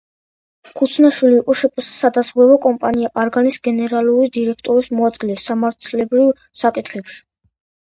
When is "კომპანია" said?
2.63-3.13